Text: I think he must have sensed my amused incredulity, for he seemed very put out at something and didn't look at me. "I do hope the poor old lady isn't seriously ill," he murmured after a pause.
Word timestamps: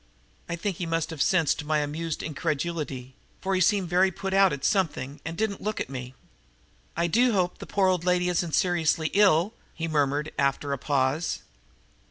I 0.49 0.55
think 0.55 0.77
he 0.77 0.87
must 0.87 1.11
have 1.11 1.21
sensed 1.21 1.63
my 1.63 1.77
amused 1.77 2.23
incredulity, 2.23 3.13
for 3.39 3.53
he 3.53 3.61
seemed 3.61 3.87
very 3.87 4.09
put 4.09 4.33
out 4.33 4.51
at 4.51 4.65
something 4.65 5.21
and 5.23 5.37
didn't 5.37 5.61
look 5.61 5.79
at 5.79 5.91
me. 5.91 6.15
"I 6.97 7.05
do 7.05 7.33
hope 7.33 7.59
the 7.59 7.67
poor 7.67 7.87
old 7.87 8.03
lady 8.03 8.27
isn't 8.27 8.55
seriously 8.55 9.11
ill," 9.13 9.53
he 9.75 9.87
murmured 9.87 10.31
after 10.39 10.73
a 10.73 10.79
pause. 10.79 11.41